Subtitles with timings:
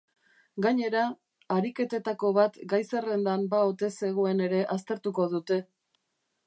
[0.65, 1.03] Gainera,
[1.57, 5.63] ariketetako bat gai-zerrendan ba ote zegoen ere aztertuko dute.